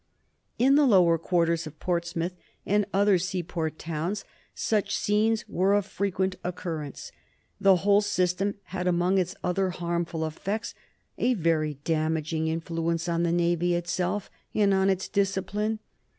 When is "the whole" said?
7.59-8.01